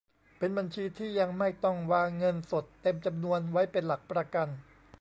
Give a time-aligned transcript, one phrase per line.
[0.37, 4.47] เป็นบัญชีที่ยังไม่ต้องวางเงินสดเต็มจำนวนไว้เป็นหลักประกัน